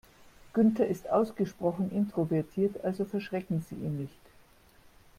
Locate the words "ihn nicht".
3.75-4.17